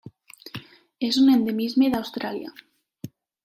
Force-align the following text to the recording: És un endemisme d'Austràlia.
És 1.09 1.21
un 1.25 1.29
endemisme 1.35 1.93
d'Austràlia. 1.97 2.59